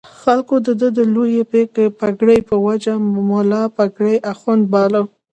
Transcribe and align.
خلکو 0.21 0.55
د 0.65 0.67
ده 0.79 0.87
د 0.97 0.99
لویې 1.13 1.43
پګړۍ 1.99 2.39
په 2.49 2.55
وجه 2.67 2.93
ملا 3.31 3.63
پګړۍ 3.77 4.15
اخُند 4.31 4.63
باله. 4.73 5.01